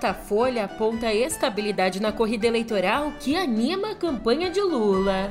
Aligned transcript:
Datafolha 0.00 0.64
aponta 0.64 1.12
estabilidade 1.12 2.00
na 2.00 2.10
corrida 2.10 2.46
eleitoral 2.46 3.12
que 3.20 3.36
anima 3.36 3.90
a 3.90 3.94
campanha 3.94 4.48
de 4.48 4.58
Lula. 4.58 5.28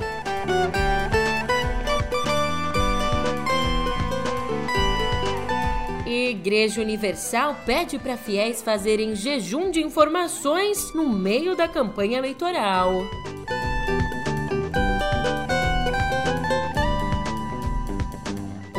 Igreja 6.06 6.82
Universal 6.82 7.58
pede 7.66 7.98
para 7.98 8.16
fiéis 8.16 8.62
fazerem 8.62 9.16
jejum 9.16 9.72
de 9.72 9.82
informações 9.82 10.94
no 10.94 11.10
meio 11.10 11.56
da 11.56 11.68
campanha 11.68 12.20
eleitoral. 12.20 12.92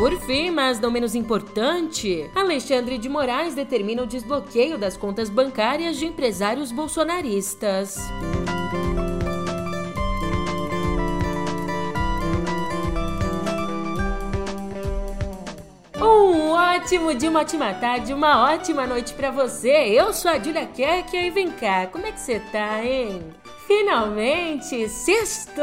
Por 0.01 0.19
fim, 0.21 0.51
mas 0.51 0.81
não 0.81 0.91
menos 0.91 1.15
importante, 1.15 2.31
Alexandre 2.35 2.97
de 2.97 3.07
Moraes 3.07 3.55
determina 3.55 4.03
o 4.03 4.07
desbloqueio 4.07 4.79
das 4.79 4.97
contas 4.97 5.29
bancárias 5.29 5.99
de 5.99 6.07
empresários 6.07 6.73
bolsonaristas. 6.73 7.99
Um 16.01 16.53
ótimo 16.53 17.15
dia, 17.15 17.29
uma 17.29 17.41
ótima 17.41 17.75
tarde, 17.75 18.15
uma 18.15 18.51
ótima 18.55 18.87
noite 18.87 19.13
para 19.13 19.31
você. 19.31 19.69
Eu 19.69 20.15
sou 20.15 20.31
a 20.31 20.39
Julia 20.39 20.65
Keck 20.65 21.15
e 21.15 21.29
vem 21.29 21.51
cá, 21.51 21.87
como 21.89 22.07
é 22.07 22.13
que 22.13 22.21
você 22.21 22.41
tá, 22.51 22.83
hein? 22.83 23.23
Finalmente, 23.67 24.89
sextou! 24.89 25.61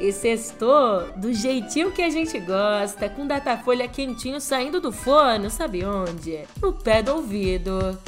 E 0.00 0.12
sextou 0.12 1.12
do 1.16 1.32
jeitinho 1.32 1.92
que 1.92 2.02
a 2.02 2.10
gente 2.10 2.38
gosta, 2.40 3.08
com 3.08 3.26
datafolha 3.26 3.86
quentinho 3.86 4.40
saindo 4.40 4.80
do 4.80 4.90
forno, 4.90 5.48
sabe 5.48 5.84
onde? 5.84 6.40
No 6.60 6.72
pé 6.72 7.02
do 7.02 7.14
ouvido. 7.16 7.98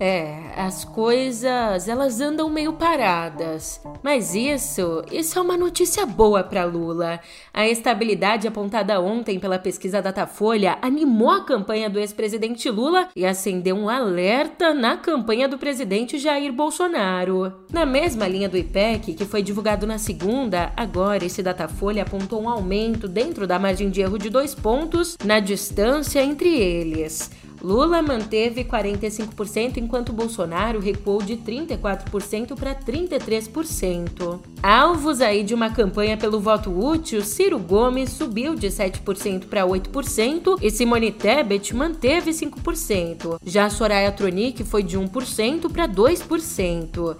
É, 0.00 0.43
as 0.64 0.82
coisas, 0.82 1.88
elas 1.88 2.20
andam 2.20 2.48
meio 2.48 2.72
paradas. 2.72 3.80
Mas 4.02 4.34
isso, 4.34 5.02
isso 5.12 5.38
é 5.38 5.42
uma 5.42 5.58
notícia 5.58 6.06
boa 6.06 6.42
para 6.42 6.64
Lula. 6.64 7.20
A 7.52 7.68
estabilidade 7.68 8.48
apontada 8.48 8.98
ontem 9.00 9.38
pela 9.38 9.58
pesquisa 9.58 10.00
Datafolha 10.00 10.78
animou 10.80 11.30
a 11.30 11.44
campanha 11.44 11.90
do 11.90 12.00
ex-presidente 12.00 12.70
Lula 12.70 13.08
e 13.14 13.26
acendeu 13.26 13.76
um 13.76 13.90
alerta 13.90 14.72
na 14.72 14.96
campanha 14.96 15.46
do 15.46 15.58
presidente 15.58 16.18
Jair 16.18 16.52
Bolsonaro. 16.52 17.52
Na 17.70 17.84
mesma 17.84 18.26
linha 18.26 18.48
do 18.48 18.56
IPEC, 18.56 19.12
que 19.12 19.26
foi 19.26 19.42
divulgado 19.42 19.86
na 19.86 19.98
segunda, 19.98 20.72
agora 20.76 21.26
esse 21.26 21.42
Datafolha 21.42 22.04
apontou 22.04 22.42
um 22.42 22.48
aumento 22.48 23.06
dentro 23.06 23.46
da 23.46 23.58
margem 23.58 23.90
de 23.90 24.00
erro 24.00 24.18
de 24.18 24.30
dois 24.30 24.54
pontos 24.54 25.18
na 25.22 25.40
distância 25.40 26.22
entre 26.22 26.56
eles. 26.56 27.30
Lula 27.64 28.02
manteve 28.02 28.62
45%, 28.62 29.78
enquanto 29.78 30.12
Bolsonaro 30.12 30.78
recuou 30.80 31.22
de 31.22 31.34
34% 31.38 32.54
para 32.54 32.74
33%. 32.74 34.38
Alvos 34.62 35.22
aí 35.22 35.42
de 35.42 35.54
uma 35.54 35.70
campanha 35.70 36.14
pelo 36.18 36.38
voto 36.38 36.70
útil, 36.70 37.24
Ciro 37.24 37.58
Gomes 37.58 38.10
subiu 38.10 38.54
de 38.54 38.66
7% 38.66 39.46
para 39.46 39.64
8% 39.66 40.58
e 40.60 40.70
Simone 40.70 41.10
Tebet 41.10 41.74
manteve 41.74 42.32
5%. 42.32 43.38
Já 43.42 43.70
Soraya 43.70 44.12
Tronic 44.12 44.62
foi 44.62 44.82
de 44.82 44.98
1% 44.98 45.72
para 45.72 45.88
2%. 45.88 47.16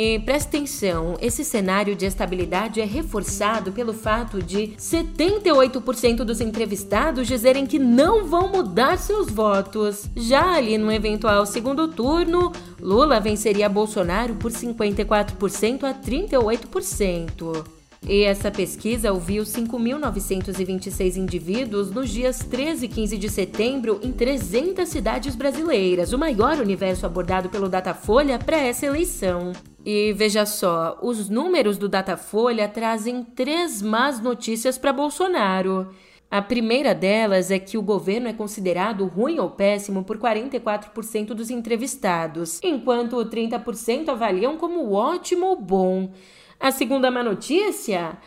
E 0.00 0.16
presta 0.20 0.56
atenção, 0.56 1.16
esse 1.20 1.44
cenário 1.44 1.96
de 1.96 2.06
estabilidade 2.06 2.80
é 2.80 2.84
reforçado 2.84 3.72
pelo 3.72 3.92
fato 3.92 4.40
de 4.40 4.68
78% 4.78 6.18
dos 6.18 6.40
entrevistados 6.40 7.26
dizerem 7.26 7.66
que 7.66 7.80
não 7.80 8.24
vão 8.24 8.46
mudar 8.46 8.96
seus 8.96 9.28
votos. 9.28 10.08
Já 10.14 10.54
ali 10.54 10.78
no 10.78 10.92
eventual 10.92 11.44
segundo 11.44 11.88
turno, 11.88 12.52
Lula 12.80 13.18
venceria 13.18 13.68
Bolsonaro 13.68 14.36
por 14.36 14.52
54% 14.52 15.82
a 15.82 15.92
38%. 15.92 17.64
E 18.06 18.22
essa 18.22 18.52
pesquisa 18.52 19.12
ouviu 19.12 19.42
5.926 19.42 21.16
indivíduos 21.16 21.90
nos 21.90 22.08
dias 22.08 22.38
13 22.38 22.84
e 22.84 22.88
15 22.88 23.18
de 23.18 23.28
setembro 23.28 23.98
em 24.00 24.12
300 24.12 24.88
cidades 24.88 25.34
brasileiras, 25.34 26.12
o 26.12 26.18
maior 26.18 26.58
universo 26.58 27.04
abordado 27.04 27.48
pelo 27.48 27.68
Datafolha 27.68 28.38
para 28.38 28.58
essa 28.58 28.86
eleição. 28.86 29.52
E 29.90 30.12
veja 30.12 30.44
só, 30.44 30.98
os 31.00 31.30
números 31.30 31.78
do 31.78 31.88
Datafolha 31.88 32.68
trazem 32.68 33.24
três 33.24 33.80
más 33.80 34.20
notícias 34.20 34.76
para 34.76 34.92
Bolsonaro. 34.92 35.88
A 36.30 36.42
primeira 36.42 36.94
delas 36.94 37.50
é 37.50 37.58
que 37.58 37.78
o 37.78 37.82
governo 37.82 38.28
é 38.28 38.34
considerado 38.34 39.06
ruim 39.06 39.38
ou 39.38 39.48
péssimo 39.48 40.04
por 40.04 40.18
44% 40.18 41.28
dos 41.28 41.48
entrevistados, 41.48 42.60
enquanto 42.62 43.16
30% 43.16 44.10
avaliam 44.10 44.58
como 44.58 44.92
ótimo 44.92 45.46
ou 45.46 45.56
bom. 45.58 46.12
A 46.60 46.70
segunda 46.70 47.10
má 47.10 47.22
notícia? 47.22 48.18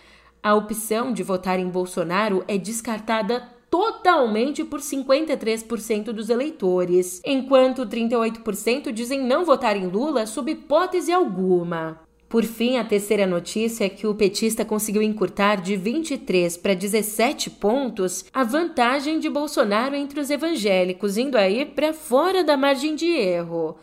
A 0.41 0.55
opção 0.55 1.13
de 1.13 1.21
votar 1.21 1.59
em 1.59 1.69
Bolsonaro 1.69 2.44
é 2.47 2.57
descartada 2.57 3.47
totalmente 3.71 4.65
por 4.65 4.81
53% 4.81 6.11
dos 6.11 6.29
eleitores, 6.29 7.21
enquanto 7.25 7.85
38% 7.85 8.91
dizem 8.91 9.23
não 9.23 9.45
votar 9.45 9.77
em 9.77 9.87
Lula 9.87 10.27
sob 10.27 10.51
hipótese 10.51 11.13
alguma. 11.13 12.01
Por 12.27 12.43
fim, 12.43 12.77
a 12.77 12.83
terceira 12.83 13.25
notícia 13.25 13.85
é 13.85 13.89
que 13.89 14.05
o 14.05 14.15
petista 14.15 14.65
conseguiu 14.65 15.01
encurtar 15.01 15.55
de 15.55 15.77
23 15.77 16.57
para 16.57 16.73
17 16.73 17.49
pontos 17.49 18.25
a 18.33 18.43
vantagem 18.43 19.19
de 19.19 19.29
Bolsonaro 19.29 19.95
entre 19.95 20.19
os 20.19 20.29
evangélicos, 20.29 21.17
indo 21.17 21.38
aí 21.38 21.65
para 21.65 21.93
fora 21.93 22.43
da 22.43 22.57
margem 22.57 22.93
de 22.93 23.07
erro. 23.07 23.77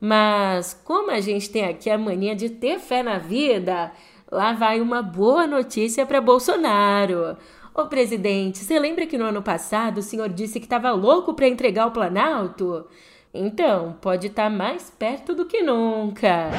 Mas, 0.00 0.80
como 0.84 1.10
a 1.10 1.20
gente 1.20 1.50
tem 1.50 1.64
aqui 1.64 1.90
a 1.90 1.98
mania 1.98 2.34
de 2.34 2.48
ter 2.48 2.78
fé 2.80 3.04
na 3.04 3.18
vida, 3.18 3.92
lá 4.30 4.52
vai 4.52 4.80
uma 4.80 5.02
boa 5.02 5.46
notícia 5.46 6.04
para 6.06 6.20
Bolsonaro. 6.20 7.36
Ô 7.74 7.86
presidente, 7.86 8.58
você 8.58 8.78
lembra 8.78 9.06
que 9.06 9.16
no 9.16 9.24
ano 9.24 9.40
passado 9.40 9.98
o 9.98 10.02
senhor 10.02 10.28
disse 10.28 10.60
que 10.60 10.66
estava 10.66 10.90
louco 10.90 11.32
para 11.32 11.48
entregar 11.48 11.86
o 11.86 11.90
Planalto? 11.90 12.86
Então, 13.32 13.96
pode 13.98 14.26
estar 14.26 14.50
tá 14.50 14.50
mais 14.50 14.90
perto 14.90 15.34
do 15.34 15.46
que 15.46 15.62
nunca. 15.62 16.50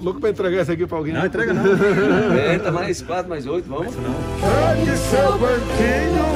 louco 0.00 0.20
para 0.20 0.30
entregar 0.30 0.62
isso 0.62 0.72
aqui 0.72 0.86
para 0.86 0.96
alguém? 0.96 1.12
Não, 1.12 1.26
entrega 1.26 1.52
não. 1.52 1.64
é, 2.34 2.58
tá 2.58 2.72
mais 2.72 3.02
quatro, 3.02 3.28
mais 3.28 3.46
oito, 3.46 3.68
vamos. 3.68 3.92
Seu 3.92 5.32
banquinho? 5.38 6.26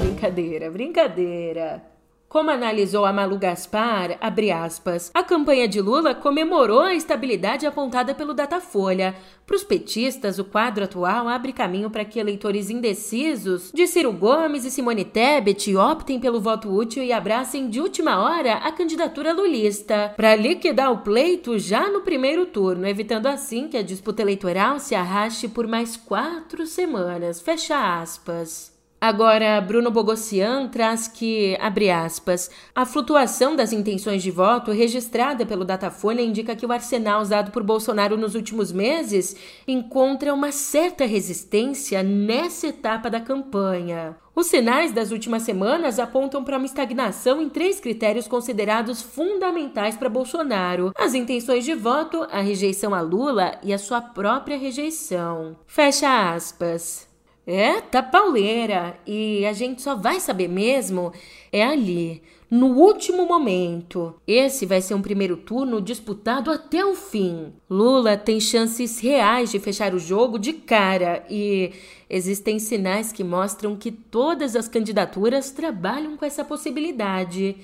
Brincadeira, 0.00 0.70
brincadeira. 0.70 1.91
Como 2.32 2.50
analisou 2.50 3.04
a 3.04 3.12
Malu 3.12 3.36
Gaspar, 3.36 4.16
aspas, 4.64 5.10
a 5.12 5.22
campanha 5.22 5.68
de 5.68 5.82
Lula 5.82 6.14
comemorou 6.14 6.80
a 6.80 6.94
estabilidade 6.94 7.66
apontada 7.66 8.14
pelo 8.14 8.32
Datafolha. 8.32 9.14
Para 9.46 9.54
os 9.54 9.62
petistas, 9.62 10.38
o 10.38 10.44
quadro 10.46 10.84
atual 10.84 11.28
abre 11.28 11.52
caminho 11.52 11.90
para 11.90 12.06
que 12.06 12.18
eleitores 12.18 12.70
indecisos 12.70 13.70
de 13.70 13.86
Ciro 13.86 14.10
Gomes 14.14 14.64
e 14.64 14.70
Simone 14.70 15.04
Tebet 15.04 15.76
optem 15.76 16.18
pelo 16.18 16.40
voto 16.40 16.74
útil 16.74 17.04
e 17.04 17.12
abracem 17.12 17.68
de 17.68 17.82
última 17.82 18.22
hora 18.22 18.54
a 18.54 18.72
candidatura 18.72 19.34
lulista, 19.34 20.14
para 20.16 20.34
liquidar 20.34 20.90
o 20.90 21.02
pleito 21.02 21.58
já 21.58 21.90
no 21.90 22.00
primeiro 22.00 22.46
turno, 22.46 22.86
evitando 22.86 23.26
assim 23.26 23.68
que 23.68 23.76
a 23.76 23.82
disputa 23.82 24.22
eleitoral 24.22 24.78
se 24.78 24.94
arraste 24.94 25.48
por 25.48 25.68
mais 25.68 25.98
quatro 25.98 26.66
semanas. 26.66 27.42
Fecha 27.42 28.00
aspas. 28.00 28.71
Agora, 29.02 29.60
Bruno 29.60 29.90
Bogossian 29.90 30.68
traz 30.68 31.08
que, 31.08 31.58
abre 31.60 31.90
aspas, 31.90 32.48
a 32.72 32.86
flutuação 32.86 33.56
das 33.56 33.72
intenções 33.72 34.22
de 34.22 34.30
voto 34.30 34.70
registrada 34.70 35.44
pelo 35.44 35.64
Datafolha 35.64 36.22
indica 36.22 36.54
que 36.54 36.64
o 36.64 36.70
arsenal 36.70 37.20
usado 37.20 37.50
por 37.50 37.64
Bolsonaro 37.64 38.16
nos 38.16 38.36
últimos 38.36 38.70
meses 38.70 39.34
encontra 39.66 40.32
uma 40.32 40.52
certa 40.52 41.04
resistência 41.04 42.00
nessa 42.00 42.68
etapa 42.68 43.10
da 43.10 43.18
campanha. 43.18 44.16
Os 44.36 44.46
sinais 44.46 44.92
das 44.92 45.10
últimas 45.10 45.42
semanas 45.42 45.98
apontam 45.98 46.44
para 46.44 46.56
uma 46.56 46.66
estagnação 46.66 47.42
em 47.42 47.48
três 47.48 47.80
critérios 47.80 48.28
considerados 48.28 49.02
fundamentais 49.02 49.96
para 49.96 50.08
Bolsonaro: 50.08 50.92
as 50.96 51.12
intenções 51.12 51.64
de 51.64 51.74
voto, 51.74 52.24
a 52.30 52.40
rejeição 52.40 52.94
a 52.94 53.00
Lula 53.00 53.58
e 53.64 53.72
a 53.72 53.78
sua 53.78 54.00
própria 54.00 54.56
rejeição. 54.56 55.56
Fecha 55.66 56.32
aspas. 56.32 57.10
É, 57.46 57.80
tá 57.80 58.02
pauleira. 58.02 58.96
E 59.06 59.44
a 59.46 59.52
gente 59.52 59.82
só 59.82 59.94
vai 59.94 60.20
saber 60.20 60.48
mesmo 60.48 61.12
é 61.52 61.64
ali, 61.64 62.22
no 62.50 62.68
último 62.68 63.26
momento. 63.26 64.14
Esse 64.26 64.64
vai 64.64 64.80
ser 64.80 64.94
um 64.94 65.02
primeiro 65.02 65.36
turno 65.36 65.80
disputado 65.80 66.50
até 66.50 66.84
o 66.84 66.94
fim. 66.94 67.52
Lula 67.68 68.16
tem 68.16 68.38
chances 68.38 69.00
reais 69.00 69.50
de 69.50 69.58
fechar 69.58 69.94
o 69.94 69.98
jogo 69.98 70.38
de 70.38 70.52
cara 70.52 71.24
e 71.28 71.72
existem 72.08 72.58
sinais 72.58 73.10
que 73.10 73.24
mostram 73.24 73.76
que 73.76 73.90
todas 73.90 74.54
as 74.54 74.68
candidaturas 74.68 75.50
trabalham 75.50 76.16
com 76.16 76.24
essa 76.24 76.44
possibilidade. 76.44 77.56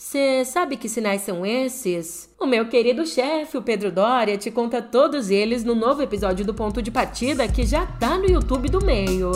Você 0.00 0.46
sabe 0.46 0.78
que 0.78 0.88
sinais 0.88 1.20
são 1.20 1.44
esses? 1.44 2.34
O 2.40 2.46
meu 2.46 2.66
querido 2.70 3.06
chefe, 3.06 3.58
o 3.58 3.62
Pedro 3.62 3.92
Doria, 3.92 4.38
te 4.38 4.50
conta 4.50 4.80
todos 4.80 5.28
eles 5.28 5.62
no 5.62 5.74
novo 5.74 6.00
episódio 6.00 6.42
do 6.42 6.54
Ponto 6.54 6.80
de 6.80 6.90
Partida 6.90 7.46
que 7.46 7.66
já 7.66 7.84
tá 7.84 8.16
no 8.16 8.24
YouTube 8.24 8.70
do 8.70 8.82
meio. 8.82 9.30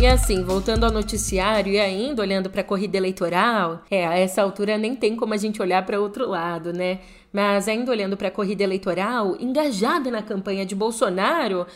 E 0.00 0.06
assim, 0.06 0.42
voltando 0.42 0.84
ao 0.84 0.90
noticiário 0.90 1.74
e 1.74 1.78
ainda 1.78 2.22
olhando 2.22 2.48
para 2.48 2.62
a 2.62 2.64
corrida 2.64 2.96
eleitoral, 2.96 3.82
é, 3.90 4.06
a 4.06 4.18
essa 4.18 4.40
altura 4.40 4.78
nem 4.78 4.96
tem 4.96 5.16
como 5.16 5.34
a 5.34 5.36
gente 5.36 5.60
olhar 5.60 5.84
para 5.84 6.00
outro 6.00 6.26
lado, 6.26 6.72
né? 6.72 7.00
Mas 7.30 7.68
ainda 7.68 7.90
olhando 7.90 8.16
para 8.16 8.28
a 8.28 8.30
corrida 8.30 8.64
eleitoral, 8.64 9.36
engajada 9.38 10.10
na 10.10 10.22
campanha 10.22 10.64
de 10.64 10.74
Bolsonaro, 10.74 11.66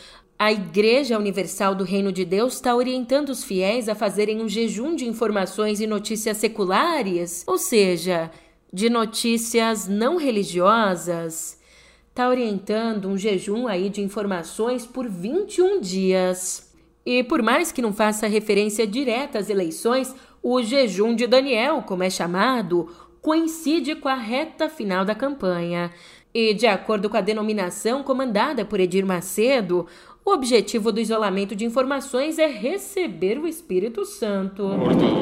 a 0.41 0.51
Igreja 0.51 1.19
Universal 1.19 1.75
do 1.75 1.85
Reino 1.85 2.11
de 2.11 2.25
Deus 2.25 2.55
está 2.55 2.75
orientando 2.75 3.29
os 3.29 3.45
fiéis 3.45 3.91
a 3.91 3.95
fazerem 3.95 4.41
um 4.41 4.49
jejum 4.49 4.97
de 4.97 5.07
informações 5.07 5.83
e 5.83 5.87
notícias 5.87 6.39
seculares, 6.39 7.45
ou 7.47 7.59
seja, 7.59 8.31
de 8.73 8.89
notícias 8.89 9.87
não 9.87 10.17
religiosas. 10.17 11.61
Está 12.09 12.27
orientando 12.27 13.07
um 13.07 13.19
jejum 13.19 13.69
aí 13.69 13.91
de 13.91 14.01
informações 14.01 14.87
por 14.87 15.07
21 15.07 15.79
dias. 15.79 16.73
E 17.05 17.23
por 17.23 17.43
mais 17.43 17.71
que 17.71 17.83
não 17.83 17.93
faça 17.93 18.27
referência 18.27 18.87
direta 18.87 19.39
às 19.39 19.51
eleições, 19.51 20.15
o 20.43 20.63
jejum 20.63 21.15
de 21.15 21.27
Daniel, 21.27 21.83
como 21.83 22.03
é 22.03 22.09
chamado, 22.09 22.89
coincide 23.21 23.95
com 23.95 24.09
a 24.09 24.15
reta 24.15 24.71
final 24.71 25.05
da 25.05 25.15
campanha. 25.15 25.93
E, 26.33 26.55
de 26.55 26.67
acordo 26.67 27.11
com 27.11 27.17
a 27.17 27.21
denominação 27.21 28.05
comandada 28.05 28.65
por 28.65 28.79
Edir 28.79 29.05
Macedo, 29.05 29.87
o 30.25 30.33
objetivo 30.33 30.93
do 30.93 31.01
isolamento 31.01 31.57
de 31.57 31.65
informações 31.65 32.39
é 32.39 32.47
receber 32.47 33.39
o 33.39 33.47
Espírito 33.47 34.05
Santo. 34.05 34.63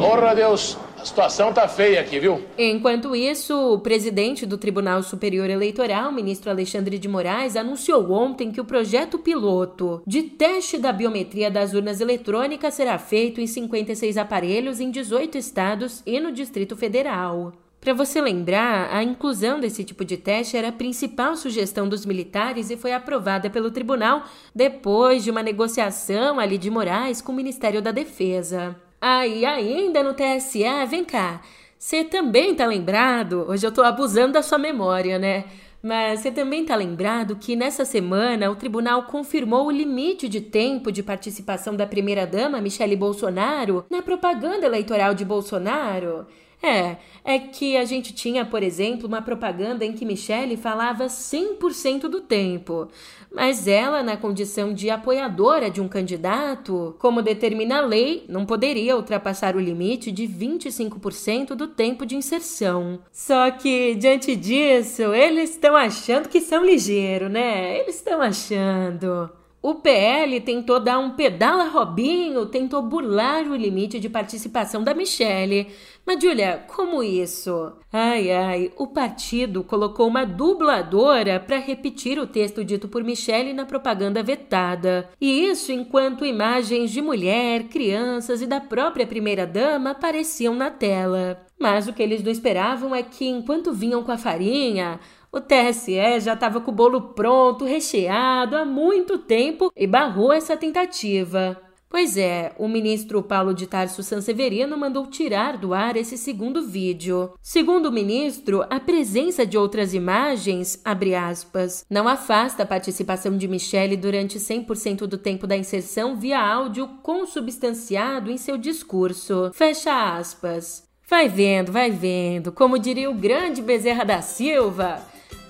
Porra, 0.00 0.34
Deus, 0.34 0.76
a 0.98 1.04
situação 1.04 1.52
tá 1.52 1.66
feia 1.66 2.00
aqui, 2.00 2.18
viu? 2.18 2.42
Enquanto 2.58 3.14
isso, 3.16 3.74
o 3.74 3.78
presidente 3.78 4.44
do 4.44 4.58
Tribunal 4.58 5.02
Superior 5.02 5.48
Eleitoral, 5.48 6.12
ministro 6.12 6.50
Alexandre 6.50 6.98
de 6.98 7.08
Moraes, 7.08 7.56
anunciou 7.56 8.10
ontem 8.12 8.50
que 8.50 8.60
o 8.60 8.64
projeto 8.64 9.18
piloto 9.18 10.02
de 10.06 10.22
teste 10.22 10.76
da 10.76 10.92
biometria 10.92 11.50
das 11.50 11.72
urnas 11.72 12.00
eletrônicas 12.00 12.74
será 12.74 12.98
feito 12.98 13.40
em 13.40 13.46
56 13.46 14.18
aparelhos 14.18 14.80
em 14.80 14.90
18 14.90 15.38
estados 15.38 16.02
e 16.04 16.20
no 16.20 16.32
Distrito 16.32 16.76
Federal. 16.76 17.52
Para 17.80 17.94
você 17.94 18.20
lembrar, 18.20 18.92
a 18.92 19.02
inclusão 19.02 19.60
desse 19.60 19.84
tipo 19.84 20.04
de 20.04 20.16
teste 20.16 20.56
era 20.56 20.68
a 20.68 20.72
principal 20.72 21.36
sugestão 21.36 21.88
dos 21.88 22.04
militares 22.04 22.70
e 22.70 22.76
foi 22.76 22.92
aprovada 22.92 23.48
pelo 23.48 23.70
tribunal 23.70 24.24
depois 24.54 25.22
de 25.22 25.30
uma 25.30 25.42
negociação 25.42 26.40
ali 26.40 26.58
de 26.58 26.70
Moraes 26.70 27.22
com 27.22 27.32
o 27.32 27.36
Ministério 27.36 27.80
da 27.80 27.92
Defesa. 27.92 28.76
Aí, 29.00 29.44
ainda 29.44 30.02
no 30.02 30.12
TSE, 30.12 30.64
vem 30.88 31.04
cá, 31.04 31.40
você 31.78 32.02
também 32.02 32.52
tá 32.56 32.66
lembrado? 32.66 33.46
Hoje 33.48 33.64
eu 33.64 33.70
tô 33.70 33.82
abusando 33.82 34.32
da 34.32 34.42
sua 34.42 34.58
memória, 34.58 35.16
né? 35.16 35.44
Mas 35.80 36.20
você 36.20 36.32
também 36.32 36.64
tá 36.64 36.74
lembrado 36.74 37.36
que 37.36 37.54
nessa 37.54 37.84
semana 37.84 38.50
o 38.50 38.56
tribunal 38.56 39.04
confirmou 39.04 39.66
o 39.66 39.70
limite 39.70 40.28
de 40.28 40.40
tempo 40.40 40.90
de 40.90 41.04
participação 41.04 41.76
da 41.76 41.86
primeira-dama 41.86 42.60
Michele 42.60 42.96
Bolsonaro 42.96 43.84
na 43.88 44.02
propaganda 44.02 44.66
eleitoral 44.66 45.14
de 45.14 45.24
Bolsonaro? 45.24 46.26
É, 46.62 46.96
é 47.24 47.38
que 47.38 47.76
a 47.76 47.84
gente 47.84 48.12
tinha, 48.12 48.44
por 48.44 48.62
exemplo, 48.62 49.06
uma 49.06 49.22
propaganda 49.22 49.84
em 49.84 49.92
que 49.92 50.04
Michelle 50.04 50.56
falava 50.56 51.06
100% 51.06 52.08
do 52.08 52.20
tempo, 52.20 52.88
mas 53.32 53.68
ela, 53.68 54.02
na 54.02 54.16
condição 54.16 54.72
de 54.74 54.90
apoiadora 54.90 55.70
de 55.70 55.80
um 55.80 55.86
candidato, 55.86 56.96
como 56.98 57.22
determina 57.22 57.78
a 57.78 57.86
lei, 57.86 58.24
não 58.28 58.44
poderia 58.44 58.96
ultrapassar 58.96 59.54
o 59.54 59.60
limite 59.60 60.10
de 60.10 60.26
25% 60.26 61.54
do 61.54 61.68
tempo 61.68 62.04
de 62.04 62.16
inserção. 62.16 62.98
Só 63.12 63.50
que, 63.52 63.94
diante 63.94 64.34
disso, 64.34 65.14
eles 65.14 65.50
estão 65.50 65.76
achando 65.76 66.28
que 66.28 66.40
são 66.40 66.64
ligeiros, 66.64 67.30
né? 67.30 67.78
Eles 67.78 67.96
estão 67.96 68.20
achando. 68.20 69.30
O 69.60 69.74
PL 69.74 70.40
tentou 70.40 70.78
dar 70.78 71.00
um 71.00 71.10
pedala 71.10 71.64
Robinho, 71.64 72.46
tentou 72.46 72.80
burlar 72.80 73.44
o 73.44 73.56
limite 73.56 73.98
de 73.98 74.08
participação 74.08 74.84
da 74.84 74.94
Michelle. 74.94 75.66
Mas, 76.08 76.22
Julia, 76.22 76.64
como 76.68 77.02
isso? 77.02 77.70
Ai, 77.92 78.30
ai, 78.30 78.72
o 78.78 78.86
partido 78.86 79.62
colocou 79.62 80.08
uma 80.08 80.24
dubladora 80.24 81.38
para 81.38 81.58
repetir 81.58 82.18
o 82.18 82.26
texto 82.26 82.64
dito 82.64 82.88
por 82.88 83.04
Michelle 83.04 83.52
na 83.52 83.66
propaganda 83.66 84.22
vetada. 84.22 85.10
E 85.20 85.44
isso 85.50 85.70
enquanto 85.70 86.24
imagens 86.24 86.92
de 86.92 87.02
mulher, 87.02 87.64
crianças 87.64 88.40
e 88.40 88.46
da 88.46 88.58
própria 88.58 89.06
primeira-dama 89.06 89.90
apareciam 89.90 90.54
na 90.54 90.70
tela. 90.70 91.42
Mas 91.60 91.86
o 91.86 91.92
que 91.92 92.02
eles 92.02 92.22
não 92.22 92.32
esperavam 92.32 92.94
é 92.94 93.02
que, 93.02 93.28
enquanto 93.28 93.74
vinham 93.74 94.02
com 94.02 94.10
a 94.10 94.16
farinha, 94.16 94.98
o 95.30 95.42
TSE 95.42 96.20
já 96.20 96.32
estava 96.32 96.58
com 96.58 96.70
o 96.70 96.74
bolo 96.74 97.12
pronto, 97.12 97.66
recheado 97.66 98.56
há 98.56 98.64
muito 98.64 99.18
tempo 99.18 99.70
e 99.76 99.86
barrou 99.86 100.32
essa 100.32 100.56
tentativa. 100.56 101.67
Pois 101.90 102.18
é, 102.18 102.52
o 102.58 102.68
ministro 102.68 103.22
Paulo 103.22 103.54
de 103.54 103.66
Tarso 103.66 104.02
Sanseverino 104.02 104.76
mandou 104.76 105.06
tirar 105.06 105.56
do 105.56 105.72
ar 105.72 105.96
esse 105.96 106.18
segundo 106.18 106.66
vídeo. 106.66 107.32
Segundo 107.42 107.86
o 107.86 107.92
ministro, 107.92 108.62
a 108.68 108.78
presença 108.78 109.46
de 109.46 109.56
outras 109.56 109.94
imagens, 109.94 110.82
aspas, 110.84 111.86
não 111.88 112.06
afasta 112.06 112.62
a 112.62 112.66
participação 112.66 113.38
de 113.38 113.48
Michele 113.48 113.96
durante 113.96 114.38
100% 114.38 115.06
do 115.06 115.16
tempo 115.16 115.46
da 115.46 115.56
inserção 115.56 116.14
via 116.14 116.38
áudio 116.38 116.88
consubstanciado 117.02 118.30
em 118.30 118.36
seu 118.36 118.58
discurso. 118.58 119.50
Fecha 119.54 120.18
aspas. 120.18 120.86
Vai 121.08 121.26
vendo, 121.26 121.72
vai 121.72 121.90
vendo, 121.90 122.52
como 122.52 122.78
diria 122.78 123.08
o 123.10 123.14
grande 123.14 123.62
Bezerra 123.62 124.04
da 124.04 124.20
Silva. 124.20 125.00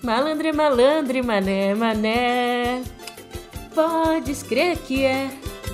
Malandre, 0.05 0.53
malandre, 0.53 1.21
mané, 1.21 1.75
mané. 1.75 2.81
Podes 3.75 4.45
crer 4.45 4.79
que 4.79 5.05
é. 5.05 5.29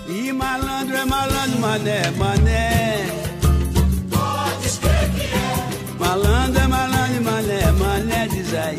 E 0.06 0.32
malandro 0.32 0.96
é 0.96 1.04
malandro, 1.06 1.58
mané, 1.60 2.10
mané. 2.10 3.06
Podes 4.10 4.78
crer 4.78 5.10
que 5.14 5.22
é. 5.22 5.98
Malandro 5.98 6.60
é 6.60 6.66
malandro, 6.66 7.24
mané, 7.24 7.72
mané, 7.72 8.28
diz 8.28 8.52
aí. 8.52 8.76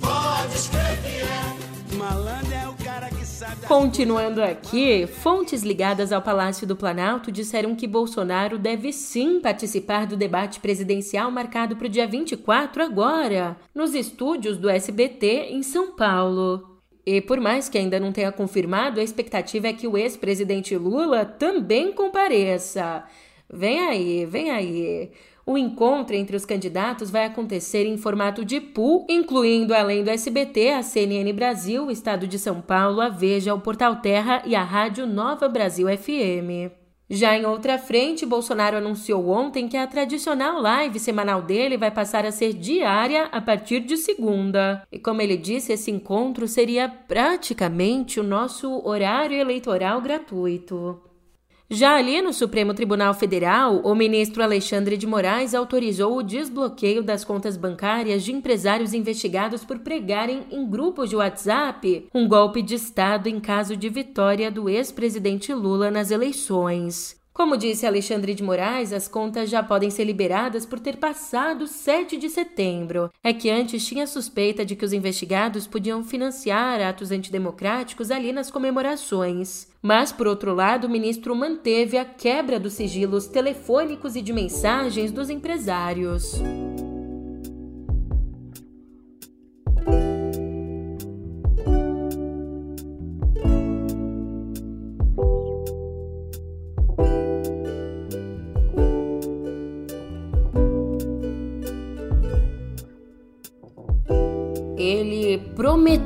Podes 0.00 0.68
crer 0.68 0.98
que 1.02 1.94
é. 1.94 1.94
Malandro 1.94 2.54
é 2.54 2.66
o 2.66 2.72
cara 2.82 3.10
que 3.10 3.26
sabe. 3.26 3.66
Continuando 3.66 4.42
aqui, 4.42 5.06
fontes 5.06 5.62
ligadas 5.62 6.10
ao 6.10 6.22
Palácio 6.22 6.66
do 6.66 6.74
Planalto 6.74 7.30
disseram 7.30 7.76
que 7.76 7.86
Bolsonaro 7.86 8.58
deve 8.58 8.94
sim 8.94 9.40
participar 9.40 10.06
do 10.06 10.16
debate 10.16 10.58
presidencial 10.58 11.30
marcado 11.30 11.76
para 11.76 11.86
o 11.86 11.90
dia 11.90 12.06
24 12.06 12.82
agora, 12.82 13.58
nos 13.74 13.92
estúdios 13.92 14.56
do 14.56 14.70
SBT 14.70 15.48
em 15.50 15.62
São 15.62 15.94
Paulo. 15.94 16.69
E 17.12 17.20
por 17.20 17.40
mais 17.40 17.68
que 17.68 17.76
ainda 17.76 17.98
não 17.98 18.12
tenha 18.12 18.30
confirmado, 18.30 19.00
a 19.00 19.02
expectativa 19.02 19.66
é 19.66 19.72
que 19.72 19.88
o 19.88 19.98
ex-presidente 19.98 20.76
Lula 20.76 21.24
também 21.24 21.90
compareça. 21.90 23.02
Vem 23.52 23.80
aí, 23.80 24.24
vem 24.24 24.52
aí. 24.52 25.10
O 25.44 25.58
encontro 25.58 26.14
entre 26.14 26.36
os 26.36 26.44
candidatos 26.44 27.10
vai 27.10 27.24
acontecer 27.24 27.84
em 27.84 27.96
formato 27.96 28.44
de 28.44 28.60
pool, 28.60 29.08
incluindo 29.10 29.74
além 29.74 30.04
do 30.04 30.10
SBT, 30.10 30.70
a 30.70 30.84
CNN 30.84 31.32
Brasil, 31.32 31.86
o 31.86 31.90
Estado 31.90 32.28
de 32.28 32.38
São 32.38 32.60
Paulo, 32.60 33.00
a 33.00 33.08
Veja, 33.08 33.52
o 33.54 33.60
Portal 33.60 33.96
Terra 33.96 34.44
e 34.46 34.54
a 34.54 34.62
Rádio 34.62 35.04
Nova 35.04 35.48
Brasil 35.48 35.88
FM. 35.88 36.79
Já 37.12 37.36
em 37.36 37.44
outra 37.44 37.76
frente, 37.76 38.24
Bolsonaro 38.24 38.76
anunciou 38.76 39.30
ontem 39.30 39.66
que 39.66 39.76
a 39.76 39.84
tradicional 39.84 40.60
live 40.60 41.00
semanal 41.00 41.42
dele 41.42 41.76
vai 41.76 41.90
passar 41.90 42.24
a 42.24 42.30
ser 42.30 42.52
diária 42.52 43.24
a 43.32 43.40
partir 43.40 43.80
de 43.80 43.96
segunda. 43.96 44.86
E 44.92 44.96
como 44.96 45.20
ele 45.20 45.36
disse, 45.36 45.72
esse 45.72 45.90
encontro 45.90 46.46
seria 46.46 46.88
praticamente 46.88 48.20
o 48.20 48.22
nosso 48.22 48.86
horário 48.86 49.36
eleitoral 49.36 50.00
gratuito. 50.00 51.09
Já 51.72 51.94
ali 51.94 52.20
no 52.20 52.32
Supremo 52.32 52.74
Tribunal 52.74 53.14
Federal, 53.14 53.80
o 53.84 53.94
ministro 53.94 54.42
Alexandre 54.42 54.96
de 54.96 55.06
Moraes 55.06 55.54
autorizou 55.54 56.18
o 56.18 56.22
desbloqueio 56.22 57.00
das 57.00 57.24
contas 57.24 57.56
bancárias 57.56 58.24
de 58.24 58.32
empresários 58.32 58.92
investigados 58.92 59.64
por 59.64 59.78
pregarem 59.78 60.44
em 60.50 60.68
grupos 60.68 61.08
de 61.08 61.14
WhatsApp 61.14 62.08
um 62.12 62.26
golpe 62.26 62.60
de 62.60 62.74
Estado 62.74 63.28
em 63.28 63.38
caso 63.38 63.76
de 63.76 63.88
vitória 63.88 64.50
do 64.50 64.68
ex-presidente 64.68 65.54
Lula 65.54 65.92
nas 65.92 66.10
eleições. 66.10 67.19
Como 67.40 67.56
disse 67.56 67.86
Alexandre 67.86 68.34
de 68.34 68.42
Moraes, 68.42 68.92
as 68.92 69.08
contas 69.08 69.48
já 69.48 69.62
podem 69.62 69.88
ser 69.88 70.04
liberadas 70.04 70.66
por 70.66 70.78
ter 70.78 70.98
passado 70.98 71.66
7 71.66 72.18
de 72.18 72.28
setembro. 72.28 73.10
É 73.24 73.32
que 73.32 73.48
antes 73.48 73.86
tinha 73.86 74.06
suspeita 74.06 74.62
de 74.62 74.76
que 74.76 74.84
os 74.84 74.92
investigados 74.92 75.66
podiam 75.66 76.04
financiar 76.04 76.82
atos 76.82 77.10
antidemocráticos 77.10 78.10
ali 78.10 78.30
nas 78.30 78.50
comemorações. 78.50 79.68
Mas, 79.80 80.12
por 80.12 80.26
outro 80.26 80.54
lado, 80.54 80.86
o 80.86 80.90
ministro 80.90 81.34
manteve 81.34 81.96
a 81.96 82.04
quebra 82.04 82.60
dos 82.60 82.74
sigilos 82.74 83.26
telefônicos 83.26 84.16
e 84.16 84.20
de 84.20 84.34
mensagens 84.34 85.10
dos 85.10 85.30
empresários. 85.30 86.34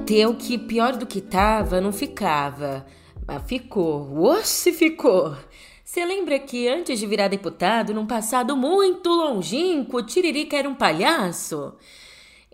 Prometeu 0.05 0.35
que 0.35 0.59
pior 0.59 0.97
do 0.97 1.07
que 1.07 1.21
tava, 1.21 1.81
não 1.81 1.91
ficava. 1.91 2.87
Mas 3.27 3.43
ficou. 3.47 4.37
Se 4.45 4.73
ficou! 4.73 5.35
Você 5.83 6.05
lembra 6.05 6.39
que 6.39 6.69
antes 6.69 6.99
de 6.99 7.07
virar 7.07 7.29
deputado, 7.29 7.95
num 7.95 8.07
passado 8.07 8.57
muito 8.57 9.09
longínquo, 9.09 10.03
Tiririca 10.03 10.57
era 10.57 10.69
um 10.69 10.75
palhaço? 10.75 11.75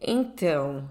Então, 0.01 0.89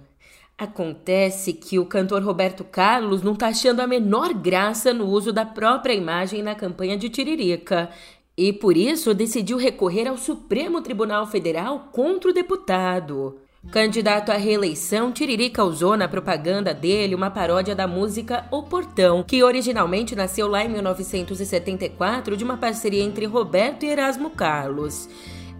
acontece 0.57 1.53
que 1.53 1.79
o 1.79 1.85
cantor 1.85 2.23
Roberto 2.23 2.63
Carlos 2.63 3.21
não 3.21 3.35
tá 3.35 3.47
achando 3.47 3.81
a 3.81 3.87
menor 3.87 4.33
graça 4.33 4.93
no 4.93 5.05
uso 5.05 5.31
da 5.31 5.45
própria 5.45 5.93
imagem 5.93 6.43
na 6.43 6.55
campanha 6.55 6.97
de 6.97 7.09
Tiririca. 7.09 7.89
E 8.35 8.51
por 8.51 8.75
isso 8.75 9.13
decidiu 9.13 9.57
recorrer 9.57 10.07
ao 10.07 10.17
Supremo 10.17 10.81
Tribunal 10.81 11.27
Federal 11.27 11.89
contra 11.91 12.31
o 12.31 12.33
deputado. 12.33 13.39
Candidato 13.67 14.31
à 14.31 14.35
reeleição, 14.35 15.11
Tiririca 15.11 15.63
usou 15.63 15.95
na 15.95 16.07
propaganda 16.07 16.73
dele 16.73 17.13
uma 17.13 17.29
paródia 17.29 17.75
da 17.75 17.85
música 17.85 18.47
O 18.49 18.63
Portão, 18.63 19.21
que 19.21 19.43
originalmente 19.43 20.15
nasceu 20.15 20.47
lá 20.47 20.63
em 20.63 20.69
1974 20.69 22.35
de 22.35 22.43
uma 22.43 22.57
parceria 22.57 23.03
entre 23.03 23.25
Roberto 23.25 23.83
e 23.83 23.89
Erasmo 23.89 24.31
Carlos. 24.31 25.07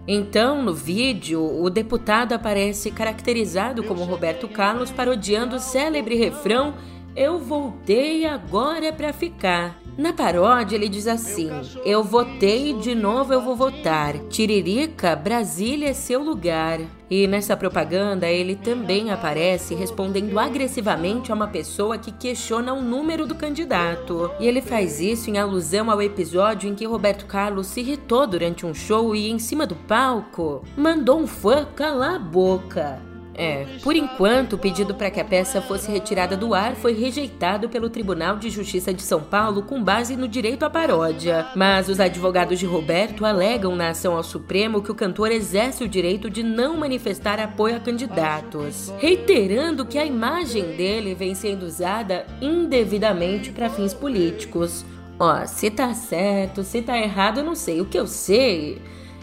Então, 0.08 0.60
no 0.60 0.74
vídeo, 0.74 1.40
o 1.40 1.70
deputado 1.70 2.32
aparece 2.32 2.90
caracterizado 2.90 3.84
como 3.84 4.02
Roberto 4.02 4.48
Carlos 4.48 4.90
parodiando 4.90 5.56
o 5.56 5.60
célebre 5.60 6.16
refrão 6.16 6.74
Eu 7.14 7.38
voltei 7.38 8.26
agora 8.26 8.92
para 8.92 9.12
ficar. 9.12 9.79
Na 9.96 10.12
paródia, 10.12 10.76
ele 10.76 10.88
diz 10.88 11.06
assim: 11.06 11.50
Eu 11.84 12.02
votei, 12.02 12.72
de 12.74 12.94
novo 12.94 13.32
eu 13.32 13.40
vou 13.40 13.56
votar. 13.56 14.18
Tiririca, 14.28 15.14
Brasília 15.14 15.90
é 15.90 15.92
seu 15.92 16.22
lugar. 16.22 16.80
E 17.10 17.26
nessa 17.26 17.56
propaganda, 17.56 18.28
ele 18.28 18.54
também 18.54 19.10
aparece 19.10 19.74
respondendo 19.74 20.38
agressivamente 20.38 21.32
a 21.32 21.34
uma 21.34 21.48
pessoa 21.48 21.98
que 21.98 22.12
questiona 22.12 22.72
o 22.72 22.80
número 22.80 23.26
do 23.26 23.34
candidato. 23.34 24.30
E 24.38 24.46
ele 24.46 24.62
faz 24.62 25.00
isso 25.00 25.28
em 25.28 25.36
alusão 25.36 25.90
ao 25.90 26.00
episódio 26.00 26.70
em 26.70 26.74
que 26.74 26.86
Roberto 26.86 27.26
Carlos 27.26 27.66
se 27.66 27.80
irritou 27.80 28.26
durante 28.26 28.64
um 28.64 28.72
show 28.72 29.14
e, 29.14 29.28
em 29.28 29.38
cima 29.38 29.66
do 29.66 29.74
palco, 29.74 30.64
mandou 30.76 31.18
um 31.18 31.26
fã 31.26 31.66
calar 31.74 32.14
a 32.14 32.18
boca. 32.18 33.09
É, 33.40 33.64
por 33.82 33.96
enquanto, 33.96 34.52
o 34.52 34.58
pedido 34.58 34.94
para 34.94 35.10
que 35.10 35.18
a 35.18 35.24
peça 35.24 35.62
fosse 35.62 35.90
retirada 35.90 36.36
do 36.36 36.52
ar 36.52 36.76
foi 36.76 36.92
rejeitado 36.92 37.70
pelo 37.70 37.88
Tribunal 37.88 38.36
de 38.36 38.50
Justiça 38.50 38.92
de 38.92 39.00
São 39.00 39.22
Paulo 39.22 39.62
com 39.62 39.82
base 39.82 40.14
no 40.14 40.28
direito 40.28 40.62
à 40.62 40.68
paródia. 40.68 41.46
Mas 41.56 41.88
os 41.88 41.98
advogados 41.98 42.58
de 42.58 42.66
Roberto 42.66 43.24
alegam 43.24 43.74
na 43.74 43.88
ação 43.88 44.14
ao 44.14 44.22
Supremo 44.22 44.82
que 44.82 44.92
o 44.92 44.94
cantor 44.94 45.32
exerce 45.32 45.82
o 45.82 45.88
direito 45.88 46.28
de 46.28 46.42
não 46.42 46.76
manifestar 46.76 47.40
apoio 47.40 47.76
a 47.76 47.80
candidatos, 47.80 48.92
reiterando 48.98 49.86
que 49.86 49.96
a 49.96 50.04
imagem 50.04 50.76
dele 50.76 51.14
vem 51.14 51.34
sendo 51.34 51.64
usada 51.64 52.26
indevidamente 52.42 53.52
para 53.52 53.70
fins 53.70 53.94
políticos. 53.94 54.84
Ó, 55.18 55.46
se 55.46 55.70
tá 55.70 55.94
certo, 55.94 56.62
se 56.62 56.82
tá 56.82 56.98
errado, 56.98 57.38
eu 57.38 57.44
não 57.44 57.54
sei. 57.54 57.80
O 57.80 57.86
que 57.86 57.98
eu 57.98 58.06
sei 58.06 58.82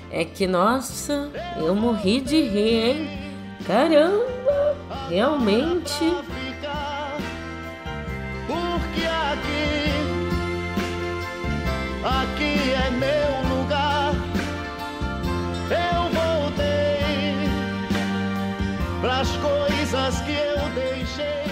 é 0.10 0.26
que, 0.26 0.48
nossa, 0.48 1.30
eu 1.58 1.76
morri 1.76 2.20
de 2.20 2.42
rir, 2.42 2.90
hein? 2.90 3.27
Caramba, 3.68 4.78
realmente. 5.10 6.06
Porque 8.48 9.06
aqui, 9.06 9.92
aqui 12.02 12.72
é 12.72 12.90
meu 12.92 13.58
lugar. 13.58 14.14
Eu 15.70 16.04
voltei 16.16 17.44
pras 19.02 19.28
coisas 19.36 20.22
que 20.22 20.32
eu 20.32 20.70
deixei. 20.74 21.48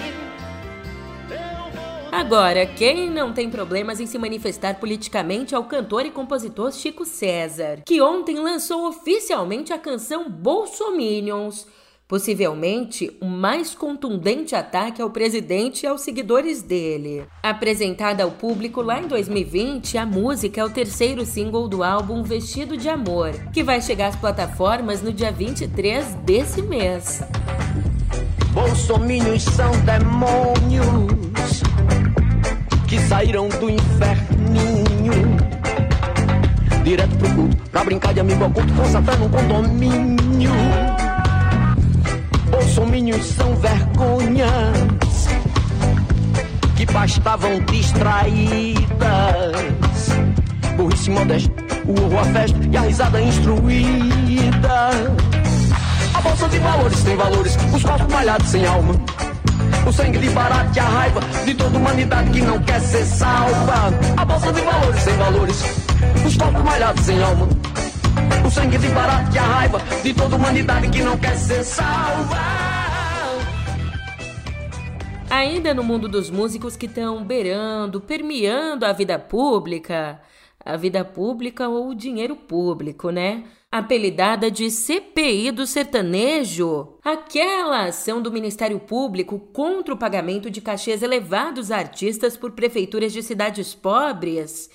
Agora, 2.10 2.64
quem 2.64 3.10
não 3.10 3.34
tem 3.34 3.50
problemas 3.50 4.00
em 4.00 4.06
se 4.06 4.16
manifestar 4.16 4.80
politicamente 4.80 5.54
é 5.54 5.58
o 5.58 5.64
cantor 5.64 6.06
e 6.06 6.10
compositor 6.10 6.72
Chico 6.72 7.04
César, 7.04 7.82
que 7.84 8.00
ontem 8.00 8.36
lançou 8.36 8.88
oficialmente 8.88 9.70
a 9.70 9.78
canção 9.78 10.30
Bolsominions. 10.30 11.66
Possivelmente 12.08 13.10
o 13.20 13.26
mais 13.26 13.74
contundente 13.74 14.54
ataque 14.54 15.02
ao 15.02 15.10
presidente 15.10 15.82
e 15.82 15.86
aos 15.88 16.02
seguidores 16.02 16.62
dele. 16.62 17.24
Apresentada 17.42 18.22
ao 18.22 18.30
público 18.30 18.80
lá 18.80 19.00
em 19.00 19.08
2020, 19.08 19.98
a 19.98 20.06
música 20.06 20.60
é 20.60 20.64
o 20.64 20.70
terceiro 20.70 21.26
single 21.26 21.66
do 21.66 21.82
álbum 21.82 22.22
Vestido 22.22 22.76
de 22.76 22.88
Amor, 22.88 23.32
que 23.52 23.64
vai 23.64 23.82
chegar 23.82 24.06
às 24.06 24.14
plataformas 24.14 25.02
no 25.02 25.12
dia 25.12 25.32
23 25.32 26.14
desse 26.24 26.62
mês. 26.62 27.24
Bolsominions 28.52 29.42
são 29.42 29.72
demônios 29.80 31.60
que 32.86 33.00
saíram 33.00 33.48
do 33.48 33.68
inferninho. 33.68 35.36
Direto 36.84 37.16
pro 37.16 37.34
culto, 37.34 37.56
pra 37.68 37.82
brincar 37.82 38.14
de 38.14 38.20
amigo 38.20 38.44
oculto 38.44 38.72
Satã 38.92 39.16
num 39.16 39.28
condomínio. 39.28 40.85
Bolsominions 42.76 43.24
são 43.24 43.56
vergonhas 43.56 44.50
que 46.76 46.84
bastavam 46.84 47.58
distraídas. 47.60 48.84
Burrice 50.76 51.10
modesta, 51.10 51.50
o 51.86 51.98
horror, 52.02 52.18
a 52.18 52.24
festa 52.24 52.58
e 52.70 52.76
a 52.76 52.80
risada 52.82 53.18
instruída. 53.22 54.90
A 56.12 56.20
bolsa 56.20 56.46
de 56.50 56.58
valores 56.58 57.02
tem 57.02 57.16
valores, 57.16 57.56
os 57.74 57.82
corpos 57.82 58.12
malhados 58.12 58.46
sem 58.46 58.66
alma. 58.66 58.94
O 59.86 59.92
sangue 59.94 60.18
de 60.18 60.28
barato 60.28 60.76
e 60.76 60.80
a 60.80 60.84
raiva 60.84 61.20
de 61.46 61.54
toda 61.54 61.78
humanidade 61.78 62.30
que 62.30 62.42
não 62.42 62.62
quer 62.62 62.80
ser 62.82 63.06
salva. 63.06 63.94
A 64.18 64.24
bolsa 64.26 64.52
de 64.52 64.60
valores 64.60 65.02
sem 65.02 65.16
valores, 65.16 65.64
os 66.26 66.36
corpos 66.36 66.62
malhados 66.62 67.06
sem 67.06 67.22
alma. 67.22 67.48
O 68.44 68.50
sangue 68.50 68.76
de 68.76 68.88
barato 68.88 69.34
e 69.34 69.38
a 69.38 69.42
raiva 69.42 69.80
de 70.02 70.12
toda 70.12 70.36
humanidade 70.36 70.88
que 70.90 71.02
não 71.02 71.16
quer 71.16 71.36
ser 71.38 71.64
salva. 71.64 72.55
Ainda 75.36 75.74
no 75.74 75.84
mundo 75.84 76.08
dos 76.08 76.30
músicos 76.30 76.78
que 76.78 76.86
estão 76.86 77.22
beirando, 77.22 78.00
permeando 78.00 78.86
a 78.86 78.92
vida 78.94 79.18
pública, 79.18 80.18
a 80.64 80.78
vida 80.78 81.04
pública 81.04 81.68
ou 81.68 81.90
o 81.90 81.94
dinheiro 81.94 82.34
público, 82.34 83.10
né? 83.10 83.44
Apelidada 83.70 84.50
de 84.50 84.70
CPI 84.70 85.50
do 85.50 85.66
sertanejo, 85.66 86.96
aquela 87.04 87.84
ação 87.84 88.22
do 88.22 88.32
Ministério 88.32 88.80
Público 88.80 89.38
contra 89.38 89.92
o 89.92 89.98
pagamento 89.98 90.50
de 90.50 90.62
cachês 90.62 91.02
elevados 91.02 91.70
a 91.70 91.76
artistas 91.76 92.34
por 92.34 92.52
prefeituras 92.52 93.12
de 93.12 93.22
cidades 93.22 93.74
pobres. 93.74 94.70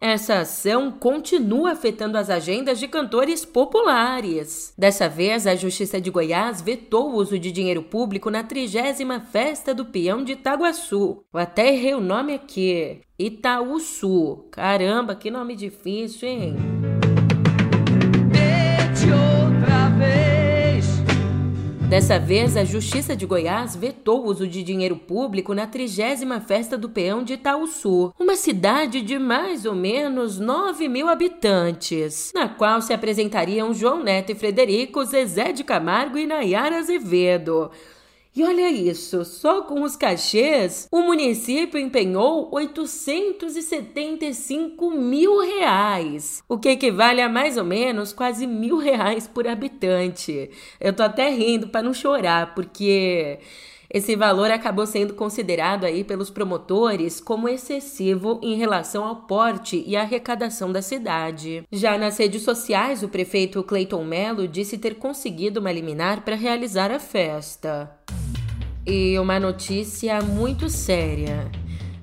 Essa 0.00 0.40
ação 0.40 0.92
continua 0.92 1.72
afetando 1.72 2.18
as 2.18 2.28
agendas 2.28 2.78
de 2.78 2.86
cantores 2.86 3.44
populares. 3.44 4.74
Dessa 4.76 5.08
vez, 5.08 5.46
a 5.46 5.56
Justiça 5.56 6.00
de 6.00 6.10
Goiás 6.10 6.60
vetou 6.60 7.10
o 7.10 7.14
uso 7.16 7.38
de 7.38 7.50
dinheiro 7.50 7.82
público 7.82 8.30
na 8.30 8.44
trigésima 8.44 9.20
Festa 9.20 9.74
do 9.74 9.86
Peão 9.86 10.22
de 10.22 10.32
Itaguaçu. 10.32 11.24
Eu 11.32 11.40
até 11.40 11.72
errei 11.72 11.94
o 11.94 12.00
nome 12.00 12.34
aqui. 12.34 13.00
Itaúsu. 13.18 14.44
Caramba, 14.50 15.14
que 15.14 15.30
nome 15.30 15.56
difícil, 15.56 16.28
hein? 16.28 16.56
Dessa 21.88 22.18
vez, 22.18 22.56
a 22.56 22.64
Justiça 22.64 23.14
de 23.14 23.24
Goiás 23.24 23.76
vetou 23.76 24.24
o 24.24 24.28
uso 24.28 24.44
de 24.44 24.64
dinheiro 24.64 24.96
público 24.96 25.54
na 25.54 25.68
trigésima 25.68 26.40
Festa 26.40 26.76
do 26.76 26.88
Peão 26.88 27.22
de 27.22 27.34
Itaúsu, 27.34 28.12
uma 28.18 28.34
cidade 28.34 29.00
de 29.00 29.20
mais 29.20 29.64
ou 29.64 29.74
menos 29.74 30.40
9 30.40 30.88
mil 30.88 31.08
habitantes, 31.08 32.32
na 32.34 32.48
qual 32.48 32.82
se 32.82 32.92
apresentariam 32.92 33.72
João 33.72 34.02
Neto 34.02 34.32
e 34.32 34.34
Frederico, 34.34 35.04
Zezé 35.04 35.52
de 35.52 35.62
Camargo 35.62 36.18
e 36.18 36.26
Nayara 36.26 36.78
Azevedo. 36.78 37.70
E 38.36 38.44
olha 38.44 38.70
isso, 38.70 39.24
só 39.24 39.62
com 39.62 39.82
os 39.82 39.96
cachês, 39.96 40.86
o 40.92 41.00
município 41.00 41.80
empenhou 41.80 42.50
875 42.52 44.90
mil 44.90 45.40
reais, 45.40 46.44
o 46.46 46.58
que 46.58 46.68
equivale 46.68 47.22
a 47.22 47.30
mais 47.30 47.56
ou 47.56 47.64
menos 47.64 48.12
quase 48.12 48.46
mil 48.46 48.76
reais 48.76 49.26
por 49.26 49.48
habitante. 49.48 50.50
Eu 50.78 50.92
tô 50.92 51.02
até 51.02 51.30
rindo 51.30 51.68
para 51.68 51.82
não 51.82 51.94
chorar, 51.94 52.54
porque 52.54 53.38
esse 53.88 54.14
valor 54.14 54.50
acabou 54.50 54.86
sendo 54.86 55.14
considerado 55.14 55.84
aí 55.84 56.04
pelos 56.04 56.28
promotores 56.28 57.22
como 57.22 57.48
excessivo 57.48 58.38
em 58.42 58.56
relação 58.56 59.02
ao 59.02 59.16
porte 59.16 59.82
e 59.86 59.96
arrecadação 59.96 60.70
da 60.70 60.82
cidade. 60.82 61.64
Já 61.72 61.96
nas 61.96 62.18
redes 62.18 62.42
sociais, 62.42 63.02
o 63.02 63.08
prefeito 63.08 63.62
Cleiton 63.62 64.04
Mello 64.04 64.46
disse 64.46 64.76
ter 64.76 64.96
conseguido 64.96 65.60
uma 65.60 65.72
liminar 65.72 66.22
para 66.22 66.36
realizar 66.36 66.90
a 66.90 66.98
festa. 66.98 67.90
E 68.86 69.18
uma 69.18 69.40
notícia 69.40 70.22
muito 70.22 70.70
séria, 70.70 71.50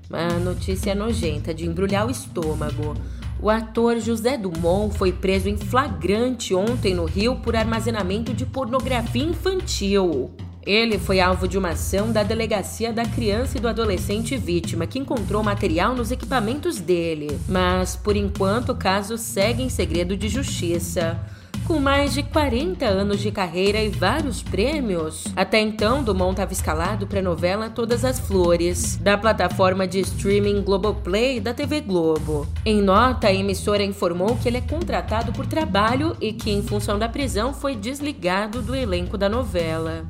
uma 0.09 0.37
notícia 0.37 0.93
nojenta 0.93 1.53
de 1.53 1.65
embrulhar 1.65 2.05
o 2.05 2.11
estômago. 2.11 2.93
O 3.41 3.49
ator 3.49 4.01
José 4.01 4.37
Dumont 4.37 4.93
foi 4.97 5.13
preso 5.13 5.47
em 5.47 5.55
flagrante 5.55 6.53
ontem 6.53 6.93
no 6.93 7.05
Rio 7.05 7.37
por 7.37 7.55
armazenamento 7.55 8.33
de 8.33 8.45
pornografia 8.45 9.23
infantil. 9.23 10.31
Ele 10.65 10.99
foi 10.99 11.21
alvo 11.21 11.47
de 11.47 11.57
uma 11.57 11.69
ação 11.69 12.11
da 12.11 12.21
Delegacia 12.21 12.91
da 12.91 13.05
Criança 13.05 13.57
e 13.57 13.61
do 13.61 13.69
Adolescente 13.69 14.35
Vítima, 14.35 14.85
que 14.85 14.99
encontrou 14.99 15.41
material 15.41 15.95
nos 15.95 16.11
equipamentos 16.11 16.81
dele. 16.81 17.39
Mas, 17.47 17.95
por 17.95 18.17
enquanto, 18.17 18.73
o 18.73 18.75
caso 18.75 19.17
segue 19.17 19.63
em 19.63 19.69
segredo 19.69 20.17
de 20.17 20.27
justiça. 20.27 21.17
Com 21.73 21.79
mais 21.79 22.13
de 22.13 22.21
40 22.21 22.85
anos 22.85 23.19
de 23.19 23.31
carreira 23.31 23.81
e 23.81 23.89
vários 23.89 24.43
prêmios, 24.43 25.23
até 25.35 25.59
então 25.59 26.03
Dumont 26.03 26.33
estava 26.33 26.53
escalado 26.53 27.07
para 27.07 27.17
a 27.17 27.23
novela 27.23 27.67
Todas 27.67 28.05
as 28.05 28.19
Flores, 28.19 28.95
da 28.97 29.17
plataforma 29.17 29.87
de 29.87 29.99
streaming 30.01 30.61
Globoplay 30.61 31.39
da 31.39 31.51
TV 31.51 31.81
Globo. 31.81 32.47
Em 32.63 32.79
nota, 32.79 33.25
a 33.25 33.33
emissora 33.33 33.81
informou 33.81 34.37
que 34.37 34.47
ele 34.47 34.57
é 34.57 34.61
contratado 34.61 35.33
por 35.33 35.47
trabalho 35.47 36.15
e 36.21 36.31
que, 36.31 36.51
em 36.51 36.61
função 36.61 36.99
da 36.99 37.09
prisão, 37.09 37.55
foi 37.55 37.75
desligado 37.75 38.61
do 38.61 38.75
elenco 38.75 39.17
da 39.17 39.27
novela. 39.27 40.05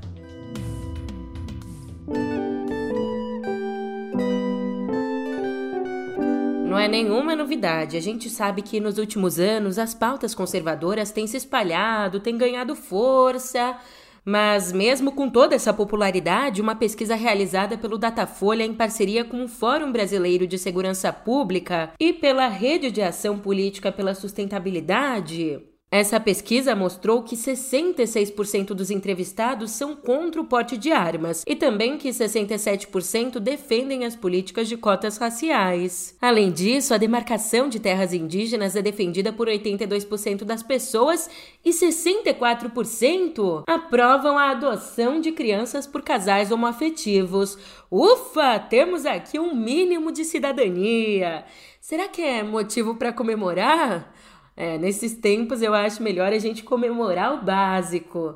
É 6.83 6.87
nenhuma 6.87 7.35
novidade. 7.35 7.95
A 7.95 8.01
gente 8.01 8.29
sabe 8.29 8.61
que 8.61 8.79
nos 8.79 8.97
últimos 8.97 9.39
anos 9.39 9.79
as 9.79 9.93
pautas 9.93 10.35
conservadoras 10.35 11.11
têm 11.11 11.25
se 11.25 11.37
espalhado, 11.37 12.19
têm 12.19 12.37
ganhado 12.37 12.75
força. 12.75 13.77
Mas, 14.25 14.71
mesmo 14.71 15.11
com 15.11 15.29
toda 15.29 15.55
essa 15.55 15.73
popularidade, 15.73 16.61
uma 16.61 16.75
pesquisa 16.75 17.15
realizada 17.15 17.77
pelo 17.77 17.97
Datafolha 17.97 18.63
em 18.63 18.73
parceria 18.73 19.25
com 19.25 19.43
o 19.43 19.49
Fórum 19.49 19.91
Brasileiro 19.91 20.47
de 20.47 20.57
Segurança 20.57 21.11
Pública 21.11 21.91
e 21.99 22.13
pela 22.13 22.47
Rede 22.47 22.89
de 22.89 23.01
Ação 23.01 23.37
Política 23.37 23.91
pela 23.91 24.15
Sustentabilidade 24.15 25.61
essa 25.93 26.19
pesquisa 26.19 26.75
mostrou 26.75 27.21
que 27.21 27.35
66% 27.35 28.69
dos 28.69 28.89
entrevistados 28.89 29.69
são 29.69 29.95
contra 29.95 30.41
o 30.41 30.45
porte 30.45 30.75
de 30.75 30.91
armas 30.91 31.43
e 31.45 31.55
também 31.55 31.99
que 31.99 32.09
67% 32.09 33.37
defendem 33.37 34.03
as 34.03 34.15
políticas 34.15 34.67
de 34.67 34.75
cotas 34.75 35.17
raciais. 35.17 36.17
Além 36.19 36.51
disso, 36.51 36.95
a 36.95 36.97
demarcação 36.97 37.69
de 37.69 37.79
terras 37.79 38.11
indígenas 38.11 38.75
é 38.75 38.81
defendida 38.81 39.31
por 39.31 39.47
82% 39.47 40.43
das 40.43 40.63
pessoas 40.63 41.29
e 41.63 41.69
64% 41.69 43.63
aprovam 43.67 44.35
a 44.35 44.49
adoção 44.49 45.21
de 45.21 45.31
crianças 45.31 45.85
por 45.85 46.01
casais 46.01 46.51
homoafetivos. 46.51 47.55
Ufa, 47.91 48.57
temos 48.57 49.05
aqui 49.05 49.37
um 49.37 49.53
mínimo 49.53 50.11
de 50.11 50.25
cidadania. 50.25 51.45
Será 51.79 52.07
que 52.07 52.23
é 52.23 52.41
motivo 52.41 52.95
para 52.95 53.13
comemorar? 53.13 54.11
É, 54.55 54.77
nesses 54.77 55.15
tempos 55.15 55.61
eu 55.61 55.73
acho 55.73 56.03
melhor 56.03 56.31
a 56.31 56.39
gente 56.39 56.63
comemorar 56.63 57.33
o 57.33 57.43
básico. 57.43 58.35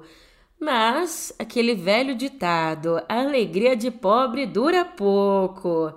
Mas 0.60 1.32
aquele 1.38 1.76
velho 1.76 2.16
ditado, 2.16 3.00
a 3.08 3.20
alegria 3.22 3.76
de 3.76 3.92
pobre 3.92 4.46
dura 4.46 4.84
pouco. 4.84 5.94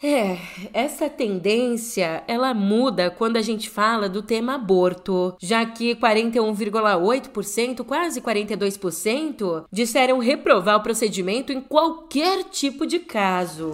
É, 0.00 0.38
essa 0.72 1.10
tendência 1.10 2.22
ela 2.28 2.54
muda 2.54 3.10
quando 3.10 3.36
a 3.36 3.42
gente 3.42 3.68
fala 3.68 4.08
do 4.08 4.22
tema 4.22 4.54
aborto, 4.54 5.34
já 5.40 5.66
que 5.66 5.96
41,8%, 5.96 7.84
quase 7.84 8.20
42%, 8.20 9.64
disseram 9.72 10.20
reprovar 10.20 10.76
o 10.76 10.82
procedimento 10.84 11.52
em 11.52 11.60
qualquer 11.60 12.44
tipo 12.44 12.86
de 12.86 13.00
caso. 13.00 13.72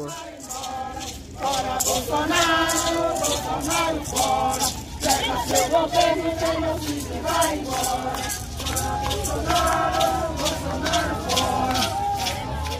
Bolsonaro, 1.84 2.72
Bolsonaro 3.18 4.54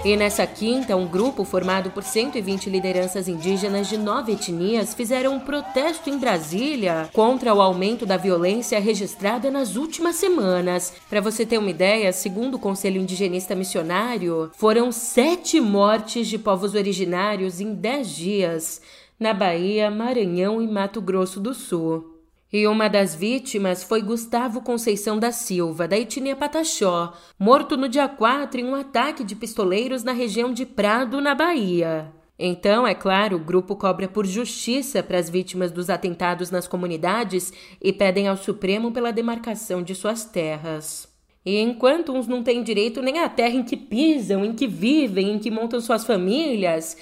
E 0.05 0.19
nessa 0.19 0.47
quinta, 0.47 0.95
um 0.95 1.07
grupo 1.07 1.45
formado 1.45 1.91
por 1.91 2.03
120 2.03 2.69
lideranças 2.69 3.27
indígenas 3.27 3.89
de 3.89 3.97
nove 3.97 4.33
etnias 4.33 4.93
fizeram 4.93 5.37
um 5.37 5.41
protesto 5.41 6.11
em 6.11 6.19
Brasília 6.19 7.09
contra 7.11 7.55
o 7.55 7.63
aumento 7.63 8.05
da 8.05 8.19
violência 8.19 8.79
registrada 8.79 9.51
nas 9.51 9.77
últimas 9.77 10.17
semanas. 10.17 10.93
Para 11.09 11.23
você 11.23 11.47
ter 11.47 11.57
uma 11.57 11.71
ideia, 11.71 12.13
segundo 12.13 12.57
o 12.57 12.59
Conselho 12.59 13.01
Indigenista 13.01 13.55
Missionário, 13.55 14.51
foram 14.55 14.93
sete 14.93 15.59
mortes 15.59 16.29
de 16.29 16.39
povos 16.39 16.75
originários 16.75 17.59
em 17.59 17.75
dez 17.75 18.11
dias 18.11 18.83
na 19.19 19.33
Bahia, 19.33 19.91
Maranhão 19.91 20.61
e 20.61 20.69
Mato 20.69 21.01
Grosso 21.01 21.41
do 21.41 21.55
Sul. 21.55 22.14
E 22.55 22.69
uma 22.69 22.87
das 22.87 23.17
vítimas 23.17 23.83
foi 23.83 24.01
Gustavo 24.01 24.61
Conceição 24.61 25.19
da 25.19 25.33
Silva, 25.33 25.89
da 25.89 25.99
etnia 25.99 26.37
Pataxó, 26.37 27.13
morto 27.37 27.77
no 27.77 27.89
dia 27.89 28.07
4 28.07 28.61
em 28.61 28.65
um 28.65 28.77
ataque 28.77 29.25
de 29.25 29.35
pistoleiros 29.35 30.05
na 30.05 30.13
região 30.13 30.53
de 30.53 30.65
Prado, 30.65 31.21
na 31.21 31.35
Bahia. 31.35 32.13
Então, 32.39 32.87
é 32.87 32.95
claro, 32.95 33.39
o 33.39 33.45
grupo 33.45 33.75
cobra 33.75 34.07
por 34.07 34.25
justiça 34.25 35.03
para 35.03 35.19
as 35.19 35.29
vítimas 35.29 35.73
dos 35.73 35.91
atentados 35.91 36.53
nas 36.53 36.69
comunidades 36.69 37.53
e 37.83 37.93
pedem 37.93 38.29
ao 38.29 38.37
Supremo 38.37 38.93
pela 38.93 39.11
demarcação 39.11 39.83
de 39.83 39.93
suas 39.93 40.25
terras. 40.25 41.13
E 41.45 41.59
enquanto 41.59 42.13
uns 42.13 42.29
não 42.29 42.45
têm 42.45 42.63
direito 42.63 43.03
nem 43.03 43.19
à 43.19 43.29
terra 43.29 43.57
em 43.57 43.65
que 43.65 43.77
pisam, 43.77 44.45
em 44.45 44.53
que 44.53 44.69
vivem, 44.69 45.33
em 45.33 45.41
que 45.41 45.51
montam 45.51 45.81
suas 45.81 46.05
famílias, 46.05 46.97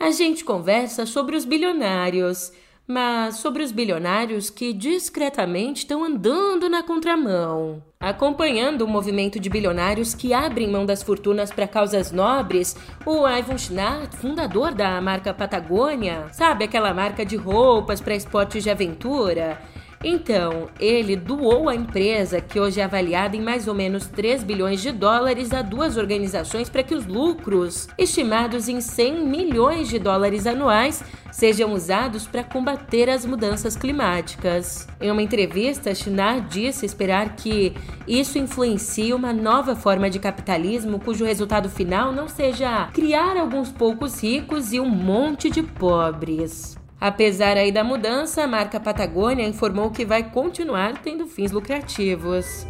a 0.00 0.10
gente 0.10 0.44
conversa 0.44 1.06
sobre 1.06 1.36
os 1.36 1.44
bilionários 1.44 2.50
mas 2.86 3.36
sobre 3.36 3.62
os 3.62 3.72
bilionários 3.72 4.48
que 4.48 4.72
discretamente 4.72 5.78
estão 5.78 6.04
andando 6.04 6.68
na 6.68 6.82
contramão. 6.82 7.82
Acompanhando 7.98 8.82
o 8.82 8.88
movimento 8.88 9.40
de 9.40 9.48
bilionários 9.48 10.14
que 10.14 10.32
abrem 10.32 10.68
mão 10.68 10.86
das 10.86 11.02
fortunas 11.02 11.50
para 11.50 11.66
causas 11.66 12.12
nobres, 12.12 12.76
o 13.04 13.26
Ivan 13.26 13.58
Schnarr, 13.58 14.12
fundador 14.12 14.74
da 14.74 15.00
marca 15.00 15.34
Patagônia, 15.34 16.26
sabe 16.32 16.64
aquela 16.64 16.94
marca 16.94 17.24
de 17.24 17.36
roupas 17.36 18.00
para 18.00 18.14
esportes 18.14 18.62
de 18.62 18.70
aventura? 18.70 19.60
Então, 20.08 20.68
ele 20.78 21.16
doou 21.16 21.68
a 21.68 21.74
empresa, 21.74 22.40
que 22.40 22.60
hoje 22.60 22.80
é 22.80 22.84
avaliada 22.84 23.36
em 23.36 23.40
mais 23.40 23.66
ou 23.66 23.74
menos 23.74 24.06
3 24.06 24.44
bilhões 24.44 24.80
de 24.80 24.92
dólares, 24.92 25.52
a 25.52 25.62
duas 25.62 25.96
organizações 25.96 26.68
para 26.68 26.84
que 26.84 26.94
os 26.94 27.06
lucros, 27.06 27.88
estimados 27.98 28.68
em 28.68 28.80
100 28.80 29.26
milhões 29.26 29.88
de 29.88 29.98
dólares 29.98 30.46
anuais, 30.46 31.02
sejam 31.32 31.72
usados 31.72 32.24
para 32.24 32.44
combater 32.44 33.10
as 33.10 33.26
mudanças 33.26 33.74
climáticas. 33.74 34.86
Em 35.00 35.10
uma 35.10 35.22
entrevista, 35.22 35.92
Shinar 35.92 36.46
disse 36.46 36.86
esperar 36.86 37.34
que 37.34 37.74
isso 38.06 38.38
influencie 38.38 39.12
uma 39.12 39.32
nova 39.32 39.74
forma 39.74 40.08
de 40.08 40.20
capitalismo 40.20 41.00
cujo 41.00 41.24
resultado 41.24 41.68
final 41.68 42.12
não 42.12 42.28
seja 42.28 42.90
criar 42.94 43.36
alguns 43.36 43.72
poucos 43.72 44.22
ricos 44.22 44.72
e 44.72 44.78
um 44.78 44.88
monte 44.88 45.50
de 45.50 45.64
pobres. 45.64 46.75
Apesar 47.00 47.56
aí 47.56 47.70
da 47.70 47.84
mudança, 47.84 48.44
a 48.44 48.46
marca 48.46 48.80
Patagônia 48.80 49.46
informou 49.46 49.90
que 49.90 50.04
vai 50.04 50.30
continuar 50.30 51.02
tendo 51.02 51.26
fins 51.26 51.52
lucrativos. 51.52 52.66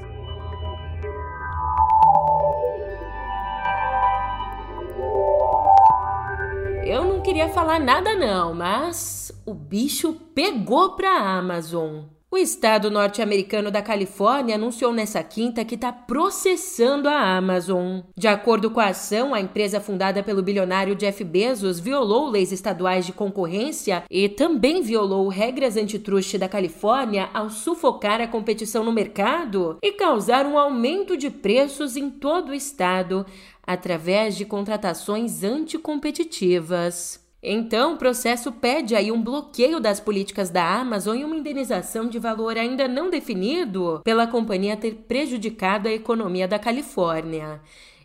Eu 6.84 7.04
não 7.04 7.20
queria 7.20 7.48
falar 7.48 7.78
nada 7.78 8.14
não, 8.14 8.54
mas 8.54 9.32
o 9.44 9.54
bicho 9.54 10.12
pegou 10.34 10.96
para 10.96 11.10
a 11.10 11.38
Amazon. 11.38 12.15
O 12.36 12.38
estado 12.38 12.90
norte-americano 12.90 13.70
da 13.70 13.80
Califórnia 13.80 14.56
anunciou 14.56 14.92
nessa 14.92 15.24
quinta 15.24 15.64
que 15.64 15.74
está 15.74 15.90
processando 15.90 17.08
a 17.08 17.34
Amazon. 17.34 18.00
De 18.14 18.28
acordo 18.28 18.70
com 18.70 18.78
a 18.78 18.88
ação, 18.88 19.32
a 19.32 19.40
empresa 19.40 19.80
fundada 19.80 20.22
pelo 20.22 20.42
bilionário 20.42 20.94
Jeff 20.94 21.24
Bezos 21.24 21.80
violou 21.80 22.28
leis 22.28 22.52
estaduais 22.52 23.06
de 23.06 23.14
concorrência 23.14 24.04
e 24.10 24.28
também 24.28 24.82
violou 24.82 25.28
regras 25.28 25.78
antitruste 25.78 26.36
da 26.36 26.46
Califórnia 26.46 27.30
ao 27.32 27.48
sufocar 27.48 28.20
a 28.20 28.28
competição 28.28 28.84
no 28.84 28.92
mercado 28.92 29.78
e 29.82 29.92
causar 29.92 30.44
um 30.44 30.58
aumento 30.58 31.16
de 31.16 31.30
preços 31.30 31.96
em 31.96 32.10
todo 32.10 32.50
o 32.50 32.54
estado 32.54 33.24
através 33.66 34.36
de 34.36 34.44
contratações 34.44 35.42
anticompetitivas. 35.42 37.25
Então, 37.42 37.94
o 37.94 37.96
processo 37.96 38.50
pede 38.50 38.94
aí 38.94 39.12
um 39.12 39.22
bloqueio 39.22 39.78
das 39.78 40.00
políticas 40.00 40.50
da 40.50 40.80
Amazon 40.80 41.16
e 41.16 41.24
uma 41.24 41.36
indenização 41.36 42.08
de 42.08 42.18
valor 42.18 42.56
ainda 42.56 42.88
não 42.88 43.10
definido 43.10 44.00
pela 44.04 44.26
companhia 44.26 44.76
ter 44.76 44.94
prejudicado 45.06 45.88
a 45.88 45.92
economia 45.92 46.48
da 46.48 46.58
Califórnia. 46.58 47.60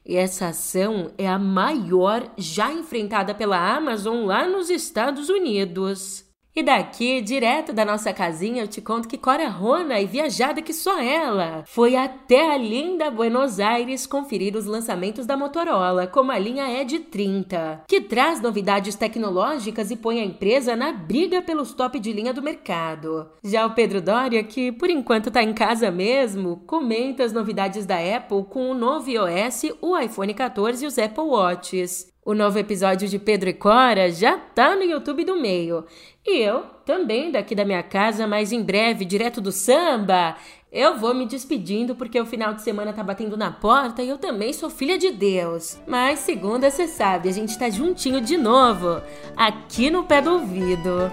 E 0.06 0.16
essa 0.16 0.48
ação 0.48 1.12
é 1.18 1.28
a 1.28 1.40
maior 1.40 2.32
já 2.38 2.72
enfrentada 2.72 3.34
pela 3.34 3.76
Amazon 3.76 4.26
lá 4.26 4.48
nos 4.48 4.70
Estados 4.70 5.30
Unidos. 5.30 6.31
E 6.54 6.62
daqui, 6.62 7.22
direto 7.22 7.72
da 7.72 7.86
nossa 7.86 8.12
casinha, 8.12 8.64
eu 8.64 8.68
te 8.68 8.82
conto 8.82 9.08
que 9.08 9.18
Cora 9.18 9.48
Rona 9.48 10.02
e 10.02 10.06
viajada 10.06 10.62
que 10.62 10.74
só 10.74 11.00
ela 11.00 11.64
foi 11.66 11.96
até 11.96 12.54
a 12.54 12.58
linda 12.58 13.10
Buenos 13.10 13.58
Aires 13.58 14.06
conferir 14.06 14.58
os 14.58 14.66
lançamentos 14.66 15.26
da 15.26 15.38
Motorola, 15.38 16.08
como 16.08 16.30
a 16.30 16.38
linha 16.38 16.70
Edge 16.82 17.00
30, 17.00 17.86
que 17.88 18.02
traz 18.02 18.42
novidades 18.42 18.96
tecnológicas 18.96 19.92
e 19.92 19.96
põe 19.96 20.20
a 20.20 20.26
empresa 20.26 20.76
na 20.76 20.92
briga 20.92 21.42
pelos 21.42 21.74
top 21.74 21.98
de 22.02 22.12
linha 22.12 22.34
do 22.34 22.44
mercado. 22.44 23.30
Já 23.42 23.66
o 23.66 23.74
Pedro 23.74 24.02
Doria, 24.02 24.44
que 24.44 24.74
por 24.74 24.90
enquanto 24.90 25.32
tá 25.32 25.42
em 25.42 25.54
casa 25.54 25.90
mesmo, 25.90 26.58
comenta 26.68 27.24
as 27.24 27.32
novidades 27.32 27.86
da 27.86 27.96
Apple 27.96 28.44
com 28.50 28.70
o 28.70 28.74
novo 28.74 29.10
iOS, 29.10 29.72
o 29.82 29.98
iPhone 29.98 30.34
14 30.34 30.84
e 30.84 30.88
os 30.88 31.00
Apple 31.00 31.24
Watches. 31.24 32.12
O 32.24 32.36
novo 32.36 32.60
episódio 32.60 33.08
de 33.08 33.18
Pedro 33.18 33.50
e 33.50 33.54
Cora 33.54 34.12
já 34.12 34.38
tá 34.38 34.76
no 34.76 34.84
YouTube 34.84 35.26
do 35.26 35.42
meio. 35.42 35.86
E 36.24 36.38
eu 36.38 36.62
também 36.86 37.32
daqui 37.32 37.56
da 37.56 37.66
minha 37.66 37.82
casa, 37.82 38.28
mas 38.28 38.52
em 38.52 38.62
breve, 38.62 39.06
direto 39.06 39.42
do 39.42 39.52
samba. 39.52 40.36
Eu 40.72 41.00
vou 41.00 41.16
me 41.16 41.26
despedindo 41.26 41.96
porque 41.96 42.22
o 42.22 42.26
final 42.26 42.54
de 42.54 42.62
semana 42.62 42.94
tá 42.94 43.04
batendo 43.04 43.36
na 43.36 43.52
porta 43.52 44.04
e 44.04 44.10
eu 44.10 44.20
também 44.20 44.54
sou 44.54 44.70
filha 44.70 45.00
de 45.00 45.10
Deus. 45.10 45.80
Mas 45.88 46.20
segunda, 46.20 46.70
você 46.70 46.88
sabe, 46.88 47.28
a 47.28 47.34
gente 47.34 47.58
tá 47.58 47.72
juntinho 47.72 48.22
de 48.22 48.38
novo, 48.38 49.02
aqui 49.36 49.90
no 49.90 50.04
pé 50.04 50.22
do 50.22 50.34
ouvido. 50.34 51.12